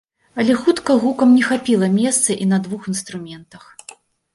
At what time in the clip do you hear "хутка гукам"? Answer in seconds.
0.61-1.37